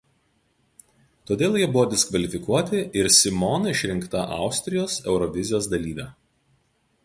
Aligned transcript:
Todėl 1.31 1.57
jie 1.59 1.67
buvo 1.75 1.83
diskvalifikuoti 1.91 2.81
ir 3.01 3.11
Simone 3.19 3.75
išrinkta 3.77 4.27
Austrijos 4.41 4.99
„Eurovizijos“ 5.15 5.73
dalyve. 5.77 6.11